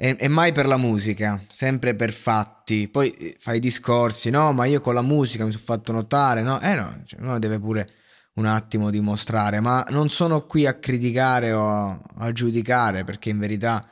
E, 0.00 0.16
e, 0.16 0.28
mai 0.28 0.52
per 0.52 0.66
la 0.66 0.76
musica, 0.76 1.44
sempre 1.50 1.96
per 1.96 2.12
fatti. 2.12 2.86
Poi 2.88 3.10
eh, 3.10 3.36
fai 3.40 3.58
discorsi, 3.58 4.30
no, 4.30 4.52
ma 4.52 4.64
io 4.64 4.80
con 4.80 4.94
la 4.94 5.02
musica 5.02 5.44
mi 5.44 5.50
sono 5.50 5.64
fatto 5.64 5.90
notare, 5.90 6.42
no? 6.42 6.60
Eh 6.60 6.74
no, 6.74 7.02
cioè, 7.04 7.20
uno 7.20 7.40
deve 7.40 7.58
pure 7.58 7.88
un 8.34 8.46
attimo 8.46 8.90
dimostrare, 8.90 9.58
ma 9.58 9.84
non 9.90 10.08
sono 10.08 10.46
qui 10.46 10.66
a 10.66 10.78
criticare 10.78 11.50
o 11.52 11.68
a, 11.68 12.00
a 12.18 12.32
giudicare, 12.32 13.02
perché 13.02 13.30
in 13.30 13.38
verità 13.38 13.84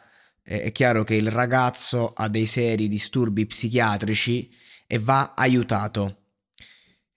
è, 0.43 0.63
è 0.63 0.71
chiaro 0.73 1.03
che 1.03 1.17
il 1.17 1.29
ragazzo 1.29 2.13
ha 2.15 2.29
dei 2.29 2.47
seri 2.47 2.87
disturbi 2.87 3.45
psichiatrici 3.45 4.49
e 4.87 4.99
va 5.01 5.35
aiutato. 5.35 6.19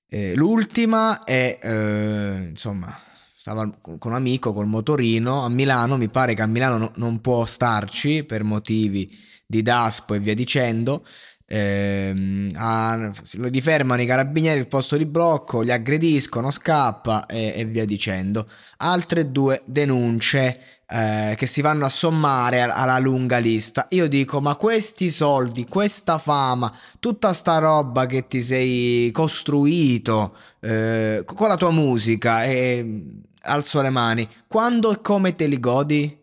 Eh, 0.08 0.34
l'ultima 0.34 1.24
è, 1.24 1.60
eh, 1.62 2.48
insomma, 2.50 3.00
stava 3.40 3.72
con 3.82 3.98
un 4.04 4.14
amico 4.14 4.52
col 4.52 4.68
motorino 4.68 5.46
a 5.46 5.50
Milano, 5.50 5.96
mi 5.96 6.10
pare 6.10 6.34
che 6.34 6.42
a 6.42 6.46
Milano 6.46 6.78
no, 6.78 6.92
non 6.96 7.22
può 7.22 7.46
starci 7.46 8.26
per 8.26 8.44
motivi 8.44 9.10
di 9.46 9.62
DASPO 9.62 10.16
e 10.16 10.20
via 10.20 10.34
dicendo. 10.34 11.06
Eh, 11.46 12.50
a, 12.54 13.12
gli 13.50 13.62
fermano 13.62 14.02
i 14.02 14.06
carabinieri 14.06 14.60
il 14.60 14.68
posto 14.68 14.98
di 14.98 15.06
blocco, 15.06 15.62
li 15.62 15.72
aggrediscono, 15.72 16.52
scappa 16.52 17.28
e, 17.28 17.54
e 17.56 17.64
via 17.64 17.86
dicendo. 17.86 18.46
Altre 18.80 19.32
due 19.32 19.62
denunce 19.66 20.82
eh, 20.86 21.36
che 21.38 21.46
si 21.46 21.62
vanno 21.62 21.86
a 21.86 21.90
sommare 21.90 22.60
alla 22.62 23.00
lunga 23.00 23.38
lista. 23.38 23.88
Io 23.92 24.10
dico, 24.10 24.42
ma 24.42 24.56
questi 24.56 25.08
soldi, 25.08 25.66
questa 25.66 26.18
fama, 26.18 26.70
tutta 27.00 27.32
sta 27.32 27.58
roba 27.60 28.06
che 28.06 28.28
ti 28.28 28.42
sei 28.42 29.12
costruito 29.14 30.36
eh, 30.60 31.24
con 31.24 31.48
la 31.48 31.56
tua 31.56 31.72
musica 31.72 32.44
e 32.44 33.28
alzo 33.44 33.82
le 33.82 33.90
mani. 33.90 34.28
Quando 34.48 34.92
e 34.92 35.02
come 35.02 35.36
te 35.36 35.48
li 35.48 35.60
godi? 35.60 36.18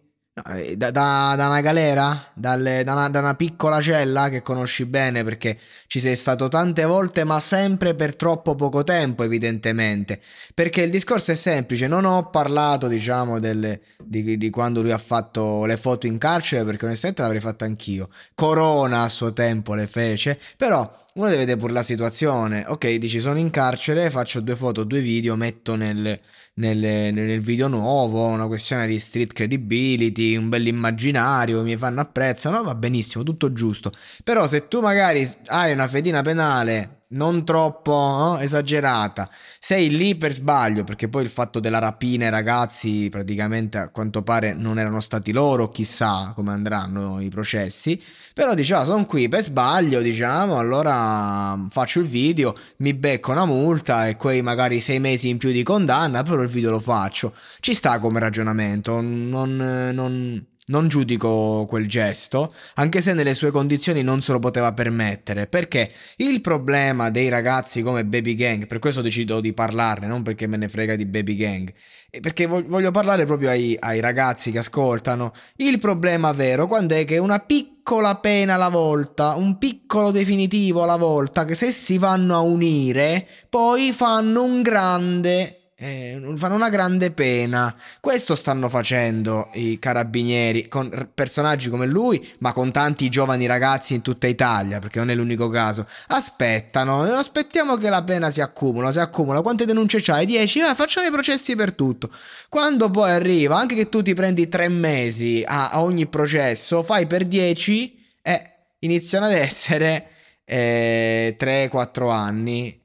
Eh, 0.51 0.77
da, 0.77 0.91
da, 0.91 1.33
da 1.35 1.47
una 1.47 1.63
galera? 1.63 2.31
Dalle, 2.35 2.85
da, 2.85 2.93
una, 2.93 3.09
da, 3.09 3.21
una, 3.21 3.35
piccola 3.35 3.81
cella 3.81 4.29
che 4.29 4.43
conosci 4.43 4.85
bene 4.85 5.25
perché 5.25 5.59
ci 5.87 5.99
sei 5.99 6.15
stato 6.15 6.49
tante 6.49 6.85
volte 6.85 7.25
ma 7.25 7.41
sempre 7.41 7.95
per 7.95 8.17
troppo 8.17 8.55
poco 8.55 8.85
tempo 8.85 9.23
evidentemente 9.23 10.21
perché 10.53 10.83
il 10.83 10.91
discorso 10.91 11.33
è 11.33 11.35
semplice 11.35 11.87
non 11.87 12.05
ho 12.05 12.29
parlato 12.29 12.87
diciamo 12.87 13.39
delle, 13.39 13.81
di, 14.05 14.37
di, 14.37 14.51
quando 14.51 14.83
lui 14.83 14.93
ha 14.93 14.99
fatto 14.99 15.65
le 15.65 15.79
foto 15.79 16.07
in 16.07 16.19
carcere 16.19 16.65
perché 16.67 16.85
onestamente 16.85 17.23
l'avrei 17.23 17.41
fatto 17.41 17.65
anch'io 17.65 18.11
Corona 18.35 19.05
a 19.05 19.09
suo 19.09 19.33
tempo 19.33 19.73
le 19.73 19.87
fece 19.87 20.39
però 20.59 21.05
uno 21.17 21.27
deve 21.27 21.39
vedere 21.39 21.59
pure 21.59 21.73
la 21.73 21.83
situazione. 21.83 22.65
Ok, 22.67 22.95
dici 22.97 23.21
sono 23.21 23.39
in 23.39 23.51
carcere, 23.51 24.11
faccio 24.11 24.41
due 24.41 24.55
foto, 24.55 24.85
due 24.85 25.01
video, 25.01 25.35
metto 25.35 25.75
nel, 25.75 26.19
nel, 26.55 26.79
nel 26.79 27.41
video 27.41 27.69
nuovo, 27.69 28.27
una 28.27 28.47
questione 28.47 28.87
di 28.87 28.99
street 28.99 29.33
credibility, 29.33 30.37
un 30.37 30.49
bell'immaginario, 30.49 31.63
mi 31.63 31.77
fanno 31.77 32.01
apprezzano, 32.03 32.63
va 32.63 32.75
benissimo, 32.75 33.25
tutto 33.25 33.53
giusto. 33.53 33.91
Però 34.25 34.47
se 34.47 34.69
tu 34.69 34.81
magari 34.81 35.27
hai 35.47 35.73
una 35.73 35.89
fedina 35.89 36.21
penale 36.23 37.05
non 37.09 37.45
troppo 37.45 37.93
no? 37.93 38.39
esagerata. 38.39 39.29
Sei 39.59 39.91
lì 39.91 40.17
per 40.17 40.33
sbaglio, 40.33 40.85
perché 40.85 41.09
poi 41.09 41.23
il 41.23 41.29
fatto 41.29 41.61
della 41.61 41.79
rapina 41.79 42.25
ai 42.25 42.31
ragazzi 42.31 43.09
praticamente 43.11 43.79
a 43.79 43.89
quanto 43.91 44.23
pare 44.23 44.55
non 44.55 44.79
erano 44.79 45.01
stati 45.01 45.33
loro, 45.33 45.69
chissà 45.69 46.33
come 46.35 46.53
andranno 46.53 47.21
i 47.21 47.29
processi. 47.29 48.01
Però 48.35 48.55
diceva, 48.55 48.85
sono 48.85 49.07
qui 49.07 49.29
per 49.29 49.43
sbaglio, 49.43 50.01
diciamo, 50.01 50.59
allora 50.59 51.55
mm, 51.57 51.69
faccio 51.69 52.01
il 52.01 52.07
video, 52.07 52.55
mi 52.79 52.95
becco 52.95 53.33
una 53.33 53.47
multa 53.47 54.09
e 54.09 54.17
quei 54.17 54.43
magari 54.43 54.81
sei 54.81 54.99
mesi 54.99 55.29
in 55.29 55.39
più 55.39 55.53
di 55.53 55.63
condanna, 55.63 56.23
però 56.23 56.43
il 56.43 56.49
video 56.49 56.71
lo 56.71 56.81
faccio. 56.81 57.33
Ci 57.61 57.75
sta 57.75 57.99
come 57.99 58.21
ragionamento, 58.21 59.01
non, 59.01 59.57
non 59.93 60.45
non 60.67 60.89
giudico 60.89 61.65
quel 61.69 61.87
gesto, 61.87 62.53
anche 62.75 63.01
se 63.01 63.13
nelle 63.13 63.35
sue 63.35 63.51
condizioni 63.51 64.03
non 64.03 64.21
se 64.21 64.33
lo 64.33 64.39
poteva 64.39 64.73
permettere, 64.73 65.47
perché 65.47 65.91
il 66.17 66.41
problema 66.41 67.11
dei 67.11 67.29
ragazzi 67.29 67.83
come 67.83 68.05
Baby 68.05 68.35
Gang, 68.35 68.67
per 68.67 68.79
questo 68.79 69.03
decido 69.03 69.41
di 69.41 69.53
parlarne, 69.53 70.07
non 70.07 70.23
perché 70.23 70.47
me 70.47 70.57
ne 70.57 70.69
frega 70.69 70.97
di 70.97 71.07
Baby 71.07 71.37
Gang, 71.37 71.73
perché 72.21 72.47
voglio 72.47 72.91
parlare 72.91 73.27
proprio 73.27 73.51
ai, 73.51 73.77
ai 73.79 74.01
ragazzi 74.01 74.51
che 74.51 74.59
ascoltano, 74.59 75.33
il 75.57 75.79
problema 75.79 76.33
vero 76.33 76.67
quando 76.67 76.95
è 76.95 77.05
che 77.05 77.19
una 77.19 77.39
piccola 77.39 78.17
pena 78.17 78.55
alla 78.55 78.69
volta, 78.69 79.35
un 79.35 79.59
piccolo 79.59 80.11
definitivo 80.11 80.83
alla 80.83 80.97
volta, 80.97 81.45
che 81.45 81.55
se 81.55 81.71
si 81.71 81.99
vanno 81.99 82.35
a 82.35 82.41
unire, 82.41 83.27
poi 83.49 83.93
fanno 83.93 84.43
un 84.43 84.63
grande 84.63 85.66
eh, 85.79 86.33
fanno 86.37 86.55
una 86.55 86.71
grande 86.71 87.11
pena. 87.11 87.75
Questo 88.01 88.35
stanno 88.35 88.69
facendo 88.69 89.51
i 89.53 89.79
carabinieri 89.79 90.69
con 90.69 91.11
personaggi 91.13 91.69
come 91.69 91.87
lui, 91.87 92.27
ma 92.39 92.53
con 92.55 92.73
tanti 92.73 93.09
giovani 93.11 93.47
ragazzi 93.47 93.95
in 93.95 94.01
tutta 94.01 94.27
Italia, 94.27 94.79
perché 94.79 94.99
non 94.99 95.11
è 95.11 95.15
l'unico 95.15 95.49
caso. 95.51 95.87
Aspettano, 96.09 97.03
aspettiamo 97.03 97.77
che 97.77 97.91
la 97.91 98.03
pena 98.03 98.31
si 98.31 98.41
accumula, 98.41 98.91
si 98.91 99.01
accumula. 99.01 99.43
Quante 99.43 99.67
denunce 99.67 100.01
c'hai? 100.01 100.25
10? 100.25 100.61
Eh, 100.61 100.75
facciamo 100.75 101.07
i 101.07 101.11
processi 101.11 101.55
per 101.55 101.75
tutto. 101.75 102.11
Quando 102.49 102.91
poi 102.91 103.11
arriva, 103.11 103.59
anche 103.59 103.75
che 103.75 103.91
tu 103.91 104.01
ti 104.01 104.15
prendi 104.15 104.49
tre 104.49 104.69
mesi 104.69 105.45
a, 105.47 105.71
a 105.71 105.83
ogni 105.83 106.07
processo, 106.07 106.83
fai 106.83 107.07
per 107.07 107.27
10 107.27 108.07
e 108.23 108.33
eh, 108.33 108.51
iniziano 108.81 109.27
ad 109.27 109.33
essere 109.33 110.09
eh, 110.45 111.37
3-4 111.39 112.11
anni. 112.11 112.81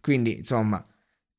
Quindi, 0.00 0.36
insomma... 0.36 0.82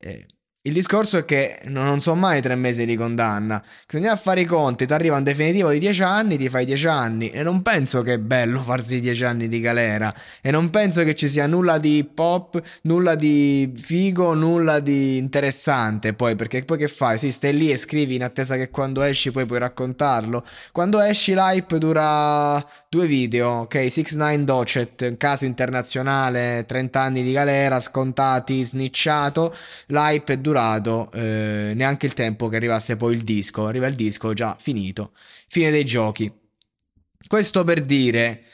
Eh, 0.00 0.26
il 0.68 0.74
discorso 0.74 1.16
è 1.16 1.24
che 1.24 1.60
non 1.68 1.98
sono 2.00 2.20
mai 2.20 2.42
tre 2.42 2.54
mesi 2.54 2.84
di 2.84 2.94
condanna. 2.94 3.62
Se 3.86 3.96
andiamo 3.96 4.16
a 4.16 4.20
fare 4.20 4.42
i 4.42 4.44
conti, 4.44 4.86
ti 4.86 4.92
arriva 4.92 5.16
un 5.16 5.22
definitivo 5.22 5.70
di 5.70 5.78
dieci 5.78 6.02
anni, 6.02 6.36
ti 6.36 6.50
fai 6.50 6.66
dieci 6.66 6.86
anni. 6.86 7.30
E 7.30 7.42
non 7.42 7.62
penso 7.62 8.02
che 8.02 8.14
è 8.14 8.18
bello 8.18 8.60
farsi 8.62 9.00
dieci 9.00 9.24
anni 9.24 9.48
di 9.48 9.60
galera. 9.60 10.14
E 10.42 10.50
non 10.50 10.68
penso 10.68 11.04
che 11.04 11.14
ci 11.14 11.26
sia 11.26 11.46
nulla 11.46 11.78
di 11.78 11.96
hip 11.96 12.18
hop, 12.18 12.60
nulla 12.82 13.14
di 13.14 13.72
figo, 13.74 14.34
nulla 14.34 14.80
di 14.80 15.16
interessante. 15.16 16.12
Poi, 16.12 16.36
perché 16.36 16.62
poi 16.64 16.76
che 16.76 16.88
fai? 16.88 17.16
Sì, 17.16 17.32
stai 17.32 17.56
lì 17.56 17.70
e 17.70 17.78
scrivi 17.78 18.16
in 18.16 18.24
attesa 18.24 18.56
che 18.56 18.68
quando 18.68 19.00
esci 19.00 19.30
poi 19.30 19.46
puoi 19.46 19.60
raccontarlo. 19.60 20.44
Quando 20.70 21.00
esci 21.00 21.32
l'hype 21.32 21.78
dura 21.78 22.62
due 22.90 23.06
video, 23.06 23.48
ok? 23.60 23.90
6 23.90 24.06
9 24.16 24.44
Docet, 24.44 25.16
caso 25.18 25.44
internazionale, 25.44 26.64
30 26.66 27.00
anni 27.00 27.22
di 27.22 27.32
galera, 27.32 27.80
scontati, 27.80 28.62
snicciato. 28.62 29.54
L'hype 29.88 30.34
è 30.34 30.38
durato 30.38 31.10
eh, 31.12 31.72
neanche 31.74 32.06
il 32.06 32.14
tempo 32.14 32.48
che 32.48 32.56
arrivasse 32.56 32.96
poi 32.96 33.14
il 33.14 33.22
disco. 33.22 33.66
Arriva 33.66 33.86
il 33.86 33.94
disco 33.94 34.32
già 34.32 34.56
finito. 34.58 35.12
Fine 35.48 35.70
dei 35.70 35.84
giochi. 35.84 36.32
Questo 37.26 37.64
per 37.64 37.82
dire. 37.84 38.44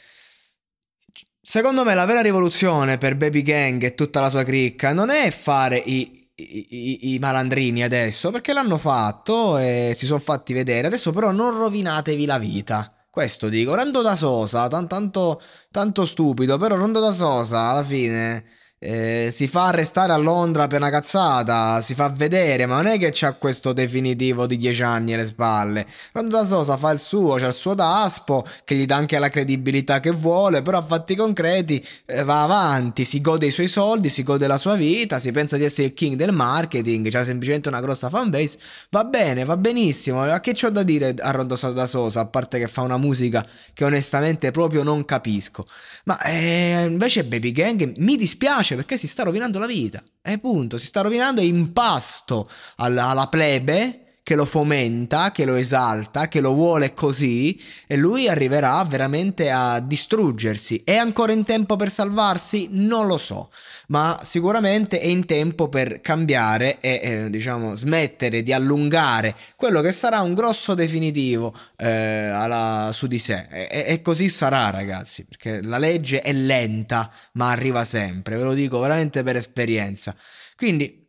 Secondo 1.41 1.85
me 1.85 1.95
la 1.95 2.07
vera 2.07 2.23
rivoluzione 2.23 2.99
per 2.99 3.17
Baby 3.17 3.43
Gang 3.43 3.83
e 3.83 3.95
tutta 3.95 4.21
la 4.21 4.31
sua 4.31 4.45
cricca 4.45 4.95
non 4.95 5.11
è 5.11 5.31
fare 5.31 5.77
i, 5.77 6.11
i, 6.37 6.67
i, 6.71 7.15
i 7.15 7.19
malandrini 7.19 7.83
adesso, 7.83 8.31
perché 8.31 8.53
l'hanno 8.55 8.79
fatto 8.79 9.59
e 9.59 9.95
si 9.97 10.07
sono 10.07 10.21
fatti 10.21 10.55
vedere. 10.55 10.87
Adesso 10.87 11.13
però 11.13 11.31
non 11.31 11.57
rovinatevi 11.57 12.25
la 12.27 12.39
vita 12.39 12.94
Questo 13.15 13.49
dico, 13.49 13.77
Rondo 13.77 14.03
da 14.03 14.17
Sosa, 14.17 14.67
tanto, 14.67 15.41
tanto 15.71 16.05
stupido, 16.05 16.59
però 16.59 16.75
Rondo 16.75 16.99
da 16.99 17.13
Sosa 17.13 17.69
alla 17.69 17.85
fine 17.85 18.45
eh, 18.85 19.31
si 19.35 19.49
fa 19.49 19.69
arrestare 19.69 20.13
a 20.13 20.17
Londra 20.17 20.67
per 20.67 20.81
una 20.81 20.91
cazzata, 20.91 21.81
si 21.81 21.95
fa 21.95 22.11
vedere, 22.11 22.67
ma 22.67 22.83
non 22.83 22.93
è 22.93 22.99
che 22.99 23.09
c'ha 23.13 23.33
questo 23.33 23.73
definitivo 23.73 24.47
di 24.47 24.59
10 24.59 24.83
anni 24.83 25.15
alle 25.15 25.25
spalle. 25.25 25.87
Rondo 26.13 26.37
da 26.37 26.45
Sosa 26.45 26.77
fa 26.77 26.91
il 26.91 26.99
suo, 26.99 27.37
c'ha 27.37 27.47
il 27.47 27.55
suo 27.55 27.73
daspo, 27.73 28.45
che 28.63 28.75
gli 28.75 28.85
dà 28.85 28.97
anche 28.97 29.19
la 29.19 29.31
credibilità 29.31 30.01
che 30.01 30.11
vuole, 30.11 30.61
però 30.61 30.79
a 30.79 30.83
fatti 30.83 31.17
concreti 31.17 31.83
eh, 32.05 32.25
va 32.25 32.43
avanti, 32.43 33.07
si 33.07 33.23
gode 33.23 33.47
i 33.47 33.51
suoi 33.51 33.69
soldi, 33.69 34.11
si 34.11 34.23
gode 34.23 34.47
la 34.47 34.59
sua 34.59 34.75
vita, 34.75 35.19
si 35.19 35.31
pensa 35.31 35.57
di 35.57 35.65
essere 35.65 35.89
il 35.89 35.95
king 35.95 36.17
del 36.17 36.33
marketing, 36.33 37.11
c'ha 37.11 37.25
semplicemente 37.25 37.71
una 37.71 37.81
grossa 37.81 38.11
fanbase, 38.11 38.59
va 38.91 39.05
bene, 39.05 39.45
va 39.45 39.57
benissimo, 39.57 40.23
a 40.25 40.41
che 40.41 40.53
c'ho 40.53 40.69
da 40.69 40.83
dire 40.83 41.15
a 41.21 41.31
Rondo 41.31 41.59
da 41.73 41.87
Sosa, 41.87 42.21
a 42.21 42.27
parte 42.27 42.59
che 42.59 42.69
fa 42.69 42.83
una 42.83 42.99
musica 42.99 43.43
che 43.73 43.85
onestamente 43.85 44.51
proprio 44.51 44.83
non 44.83 45.07
capisco. 45.07 45.65
Ma 46.05 46.21
eh, 46.21 46.85
invece 46.87 47.25
Baby 47.25 47.53
Gang 47.53 47.95
mi 47.97 48.17
dispiace 48.17 48.74
piace 48.75 48.77
perché 48.77 48.99
si 48.99 49.07
sta 49.07 49.23
rovinando 49.23 49.59
la 49.59 49.67
vita. 49.67 50.03
E 50.23 50.39
punto, 50.39 50.79
si 50.79 50.87
sta 50.87 51.01
rovinando 51.01 51.41
in 51.41 51.73
pasto 51.73 52.49
alla, 52.77 53.07
alla 53.07 53.29
plebe 53.29 54.04
che 54.25 54.37
lo 54.37 54.47
fomenta, 54.47 55.33
che 55.33 55.45
lo 55.45 55.55
esalta, 55.55 56.29
che 56.29 56.41
lo 56.41 56.55
vuole 56.55 56.95
così 56.95 57.61
e 57.87 57.97
lui 57.97 58.27
arriverà 58.27 58.83
veramente 58.85 59.51
a 59.51 59.81
distruggersi. 59.81 60.81
È 60.83 60.97
ancora 60.97 61.33
in 61.33 61.45
tempo 61.45 61.77
per 61.77 61.91
salvarsi? 61.91 62.69
Non 62.71 63.07
lo 63.07 63.19
so, 63.19 63.51
ma 63.89 64.19
sicuramente 64.23 64.99
è 64.99 65.07
in 65.07 65.27
tempo 65.27 65.69
per 65.69 66.01
cambiare 66.01 66.81
e 66.81 67.01
eh, 67.03 67.31
diciamo 67.31 67.77
smettere 67.77 68.43
di 68.43 68.55
allungare 68.55 69.37
quello 69.57 69.83
che 69.83 69.93
sarà 69.93 70.23
un 70.23 70.33
grosso 70.33 70.73
definitivo 70.73 71.55
eh, 71.77 71.87
alla, 71.87 72.93
su 72.95 73.07
di 73.07 73.19
sé. 73.19 73.47
E, 73.51 73.85
e 73.89 74.01
così 74.01 74.31
sarà 74.31 74.71
ragazzi, 74.71 75.27
perché 75.27 75.61
la 75.61 75.77
legge 75.77 76.23
è 76.23 76.33
lenta 76.33 77.13
ma 77.33 77.51
arriva 77.51 77.85
sempre, 77.85 78.39
ve 78.39 78.45
lo 78.45 78.55
dico 78.55 78.79
veramente 78.79 79.23
per 79.23 79.37
esperienza. 79.37 80.17
Quindi 80.57 81.04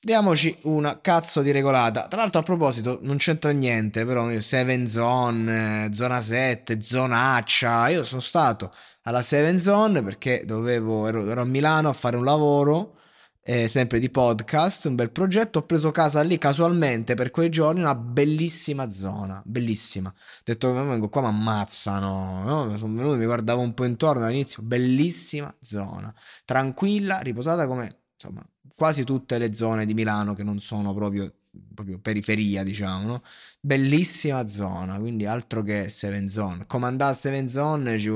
Diamoci 0.00 0.56
una 0.62 1.00
cazzo 1.00 1.42
di 1.42 1.50
regolata. 1.50 2.06
Tra 2.06 2.20
l'altro, 2.20 2.40
a 2.40 2.42
proposito, 2.44 2.98
non 3.02 3.16
c'entra 3.16 3.50
niente, 3.50 4.04
però 4.04 4.28
7 4.38 4.86
Zone, 4.86 5.90
zona 5.92 6.20
7, 6.20 6.80
zonaccia. 6.80 7.88
Io 7.88 8.04
sono 8.04 8.20
stato 8.20 8.70
alla 9.02 9.22
7 9.22 9.58
Zone 9.58 10.02
perché 10.02 10.42
dovevo, 10.44 11.08
ero, 11.08 11.28
ero 11.28 11.40
a 11.40 11.44
Milano 11.44 11.88
a 11.88 11.92
fare 11.92 12.16
un 12.16 12.24
lavoro, 12.24 12.98
eh, 13.42 13.68
sempre 13.68 13.98
di 13.98 14.10
podcast, 14.10 14.84
un 14.84 14.94
bel 14.94 15.10
progetto. 15.10 15.60
Ho 15.60 15.62
preso 15.62 15.90
casa 15.90 16.20
lì 16.22 16.38
casualmente 16.38 17.14
per 17.14 17.30
quei 17.30 17.48
giorni, 17.48 17.80
una 17.80 17.94
bellissima 17.96 18.90
zona, 18.90 19.42
bellissima. 19.44 20.08
Ho 20.10 20.42
detto 20.44 20.72
vengo 20.72 21.08
qua, 21.08 21.22
mi 21.22 21.28
ammazzano. 21.28 22.44
No? 22.44 22.76
Sono 22.76 22.94
venuto, 22.94 23.16
mi 23.16 23.24
guardavo 23.24 23.60
un 23.60 23.74
po' 23.74 23.84
intorno 23.84 24.24
all'inizio, 24.26 24.62
bellissima 24.62 25.52
zona, 25.60 26.14
tranquilla, 26.44 27.20
riposata 27.20 27.66
come 27.66 28.02
insomma 28.14 28.42
quasi 28.76 29.04
tutte 29.04 29.38
le 29.38 29.54
zone 29.54 29.86
di 29.86 29.94
Milano 29.94 30.34
che 30.34 30.44
non 30.44 30.58
sono 30.58 30.92
proprio, 30.92 31.32
proprio 31.74 31.98
periferia, 31.98 32.62
diciamo, 32.62 33.06
no? 33.06 33.22
Bellissima 33.60 34.46
zona, 34.46 34.98
quindi 34.98 35.24
altro 35.24 35.62
che 35.62 35.88
Seven 35.88 36.28
Zone. 36.28 36.66
Comandare 36.66 37.14
Seven 37.14 37.48
Zone, 37.48 37.98
ci, 37.98 38.10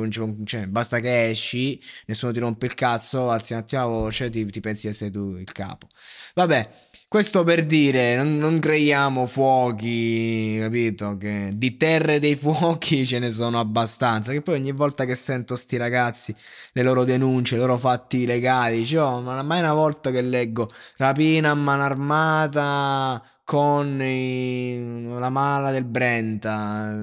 cioè, 0.45 0.67
basta 0.67 1.01
che 1.01 1.31
esci, 1.31 1.81
nessuno 2.07 2.33
ti 2.33 2.39
rompe 2.41 2.67
il 2.67 2.75
cazzo, 2.75 3.31
alzi 3.31 3.55
un 3.55 3.61
attimo 3.61 3.81
la 3.81 3.89
voce, 3.89 4.29
ti, 4.29 4.45
ti 4.45 4.61
pensi 4.61 4.83
di 4.83 4.93
essere 4.93 5.11
tu 5.11 5.37
il 5.37 5.51
capo. 5.51 5.89
Vabbè, 6.35 6.71
questo 7.11 7.43
per 7.43 7.67
dire, 7.67 8.15
non, 8.15 8.39
non, 8.39 8.61
creiamo 8.61 9.27
fuochi, 9.27 10.57
capito? 10.61 11.17
Che 11.19 11.51
di 11.53 11.77
terre 11.77 12.21
dei 12.21 12.37
fuochi 12.37 13.03
ce 13.05 13.19
ne 13.19 13.33
sono 13.33 13.59
abbastanza. 13.59 14.31
Che 14.31 14.43
poi 14.43 14.55
ogni 14.55 14.71
volta 14.71 15.05
che 15.05 15.17
sento 15.17 15.57
sti 15.57 15.77
ragazzi, 15.77 16.33
le 16.71 16.83
loro 16.85 17.03
denunce, 17.03 17.57
i 17.57 17.59
loro 17.59 17.79
fatti 17.79 18.27
legali, 18.27 18.77
dice, 18.79 18.99
oh, 18.99 19.21
ma 19.23 19.43
mai 19.43 19.59
una 19.59 19.73
volta 19.73 20.13
che 20.13 20.23
leggo 20.23 20.69
rapina 20.99 21.51
a 21.51 21.55
mano 21.55 21.83
armata 21.83 23.21
con 23.51 24.01
i, 24.01 25.09
la 25.19 25.29
mala 25.29 25.73
del 25.73 25.85
Brenta 25.85 26.97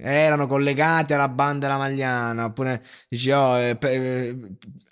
erano 0.00 0.46
collegati 0.46 1.12
alla 1.12 1.28
banda 1.28 1.66
della 1.66 1.76
Magliana 1.76 2.44
oppure 2.44 2.80
dici 3.08 3.32
oh 3.32 3.58
eh, 3.58 3.76
eh, 3.80 4.38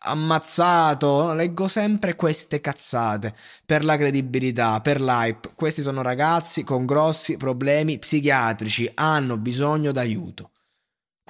ammazzato 0.06 1.32
leggo 1.34 1.68
sempre 1.68 2.16
queste 2.16 2.60
cazzate 2.60 3.32
per 3.64 3.84
la 3.84 3.96
credibilità 3.96 4.80
per 4.80 5.00
l'hype. 5.00 5.50
Questi 5.54 5.80
sono 5.80 6.02
ragazzi 6.02 6.64
con 6.64 6.86
grossi 6.86 7.36
problemi 7.36 8.00
psichiatrici 8.00 8.90
hanno 8.94 9.38
bisogno 9.38 9.92
d'aiuto 9.92 10.50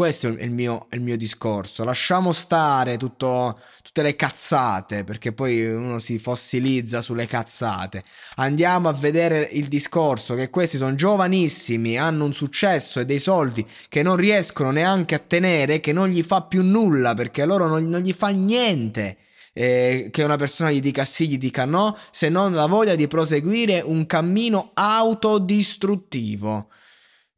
questo 0.01 0.29
è 0.29 0.43
il 0.43 0.51
mio, 0.51 0.87
il 0.93 1.03
mio 1.03 1.19
discorso. 1.19 1.85
Lasciamo 1.85 2.33
stare 2.33 2.97
tutto, 2.97 3.61
tutte 3.83 4.01
le 4.01 4.17
cazzate, 4.17 5.05
perché 5.05 5.33
poi 5.33 5.71
uno 5.71 5.99
si 5.99 6.19
fossilizza 6.19 7.03
sulle 7.03 7.27
cazzate. 7.27 8.03
Andiamo 8.37 8.89
a 8.89 8.95
vedere 8.95 9.47
il 9.53 9.69
discorso 9.69 10.35
che 10.35 10.49
questi 10.49 10.79
sono 10.79 10.95
giovanissimi, 10.95 11.99
hanno 11.99 12.25
un 12.25 12.33
successo 12.33 12.99
e 12.99 13.05
dei 13.05 13.19
soldi 13.19 13.63
che 13.91 14.03
non 14.03 14.17
riescono 14.17 14.71
neanche 14.71 15.17
a 15.17 15.19
tenere, 15.19 15.81
che 15.81 15.93
non 15.93 16.09
gli 16.09 16.23
fa 16.23 16.45
più 16.45 16.63
nulla, 16.65 17.13
perché 17.13 17.43
a 17.43 17.45
loro 17.45 17.67
non, 17.67 17.87
non 17.87 18.01
gli 18.01 18.15
fa 18.15 18.29
niente. 18.29 19.19
Eh, 19.53 20.09
che 20.11 20.23
una 20.23 20.37
persona 20.37 20.71
gli 20.71 20.81
dica 20.81 21.05
sì, 21.05 21.29
gli 21.29 21.37
dica 21.37 21.67
no, 21.67 21.95
se 22.11 22.31
non 22.31 22.53
la 22.55 22.65
voglia 22.65 22.95
di 22.95 23.07
proseguire 23.07 23.83
un 23.83 24.07
cammino 24.07 24.71
autodistruttivo. 24.73 26.69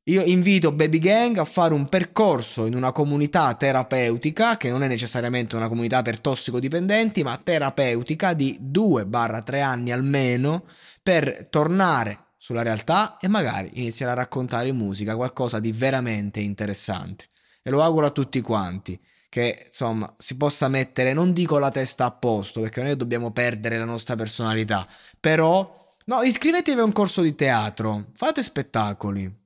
Io 0.06 0.22
invito 0.22 0.72
Baby 0.72 0.98
Gang 0.98 1.38
a 1.38 1.44
fare 1.44 1.72
un 1.72 1.88
percorso 1.88 2.66
in 2.66 2.74
una 2.74 2.90
comunità 2.90 3.54
terapeutica, 3.54 4.56
che 4.56 4.68
non 4.68 4.82
è 4.82 4.88
necessariamente 4.88 5.54
una 5.54 5.68
comunità 5.68 6.02
per 6.02 6.18
tossicodipendenti, 6.18 7.22
ma 7.22 7.36
terapeutica 7.36 8.32
di 8.32 8.58
2-3 8.60 9.62
anni 9.62 9.92
almeno, 9.92 10.64
per 11.00 11.46
tornare 11.48 12.30
sulla 12.36 12.62
realtà 12.62 13.16
e 13.20 13.28
magari 13.28 13.70
iniziare 13.74 14.10
a 14.10 14.16
raccontare 14.16 14.66
in 14.66 14.76
musica 14.76 15.14
qualcosa 15.14 15.60
di 15.60 15.70
veramente 15.70 16.40
interessante. 16.40 17.26
E 17.62 17.70
lo 17.70 17.80
auguro 17.80 18.06
a 18.06 18.10
tutti 18.10 18.40
quanti 18.40 19.00
che 19.28 19.66
insomma 19.66 20.12
si 20.18 20.36
possa 20.36 20.66
mettere, 20.66 21.12
non 21.12 21.32
dico 21.32 21.58
la 21.58 21.70
testa 21.70 22.06
a 22.06 22.10
posto, 22.10 22.60
perché 22.60 22.82
noi 22.82 22.96
dobbiamo 22.96 23.30
perdere 23.30 23.78
la 23.78 23.84
nostra 23.84 24.16
personalità, 24.16 24.84
però 25.20 25.94
no, 26.06 26.22
iscrivetevi 26.22 26.80
a 26.80 26.84
un 26.84 26.92
corso 26.92 27.22
di 27.22 27.36
teatro, 27.36 28.06
fate 28.14 28.42
spettacoli 28.42 29.41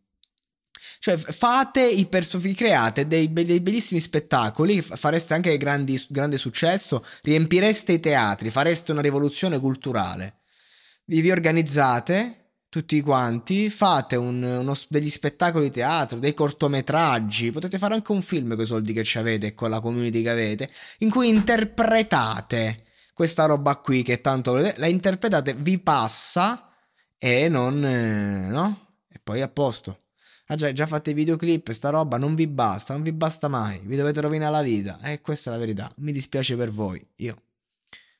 cioè, 1.07 1.17
fate 1.19 1.87
i 1.87 2.07
personaggi, 2.07 2.55
create 2.55 3.07
dei, 3.07 3.33
dei, 3.33 3.61
bellissimi 3.61 4.01
spettacoli, 4.01 4.83
fareste 4.83 5.35
anche 5.35 5.57
grandi, 5.57 6.05
grande 6.09 6.37
successo, 6.37 7.05
riempireste 7.23 7.93
i 7.93 8.01
teatri, 8.01 8.51
fareste 8.51 8.91
una 8.91 9.03
rivoluzione 9.03 9.61
culturale. 9.61 10.41
Vi, 11.05 11.21
vi 11.21 11.31
organizzate 11.31 12.55
tutti 12.69 13.01
quanti, 13.03 13.71
fate 13.71 14.17
un, 14.17 14.43
uno, 14.43 14.75
degli 14.89 15.09
spettacoli 15.09 15.67
di 15.67 15.71
teatro, 15.71 16.19
dei 16.19 16.35
cortometraggi, 16.35 17.53
potete 17.53 17.79
fare 17.79 17.95
anche 17.95 18.11
un 18.11 18.21
film 18.21 18.57
con 18.57 18.65
i 18.65 18.67
soldi 18.67 18.93
che 18.93 19.05
ci 19.05 19.19
avete 19.19 19.47
e 19.47 19.55
con 19.55 19.71
la 19.71 19.79
community 19.79 20.23
che 20.23 20.31
avete, 20.31 20.69
in 20.99 21.11
cui 21.11 21.29
interpretate 21.29 22.83
questa 23.15 23.45
roba 23.45 23.77
qui 23.77 24.03
che 24.03 24.21
tanto 24.21 24.51
volete, 24.51 24.75
la 24.79 24.89
interpretate, 24.89 25.55
vi 25.55 25.79
passa 25.79 26.69
e 27.17 27.49
non... 27.49 27.85
Eh, 27.85 28.49
no? 28.49 28.97
E 29.09 29.21
poi 29.23 29.41
a 29.41 29.49
posto. 29.49 29.99
Ah 30.49 30.55
già, 30.55 30.73
già 30.73 30.87
fate 30.87 31.13
videoclip, 31.13 31.71
sta 31.73 31.91
roba 31.91 32.19
non 32.19 32.35
vi 32.37 32.47
basta, 32.47 32.93
non 32.93 33.03
vi 33.03 33.13
basta 33.13 33.49
mai, 33.49 33.81
vi 33.83 33.97
dovete 33.97 34.21
rovinare 34.21 34.53
la 34.53 34.63
vita. 34.63 34.99
E 35.03 35.13
eh, 35.13 35.21
questa 35.21 35.51
è 35.51 35.53
la 35.53 35.59
verità. 35.59 35.91
Mi 35.97 36.13
dispiace 36.13 36.57
per 36.57 36.71
voi. 36.71 37.05
Io 37.17 37.43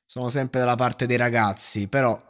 sono 0.05 0.29
sempre 0.29 0.61
dalla 0.61 0.75
parte 0.75 1.07
dei 1.07 1.17
ragazzi, 1.17 1.87
però 1.87 2.21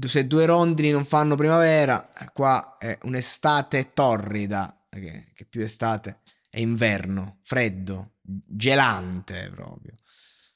se 0.00 0.26
due 0.26 0.46
rondini 0.46 0.90
non 0.90 1.04
fanno 1.04 1.36
primavera, 1.36 2.10
eh, 2.18 2.30
qua 2.32 2.76
è 2.78 2.98
un'estate 3.02 3.92
torrida, 3.92 4.86
che, 4.88 5.26
che 5.34 5.44
più 5.44 5.62
estate 5.62 6.20
è 6.48 6.60
inverno, 6.60 7.38
freddo, 7.42 8.12
gelante 8.22 9.50
proprio. 9.54 9.94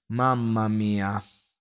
Mamma 0.06 0.68
mia. 0.68 1.22